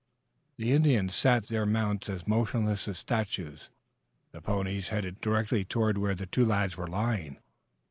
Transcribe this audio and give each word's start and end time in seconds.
The 0.57 0.71
Indians 0.71 1.13
sat 1.13 1.45
their 1.45 1.63
mounts 1.67 2.09
as 2.09 2.27
motionless 2.27 2.87
as 2.87 2.97
statues, 2.97 3.69
the 4.31 4.41
ponies 4.41 4.89
headed 4.89 5.21
directly 5.21 5.63
toward 5.63 5.99
where 5.99 6.15
the 6.15 6.25
two 6.25 6.43
lads 6.43 6.75
were 6.75 6.87
lying. 6.87 7.37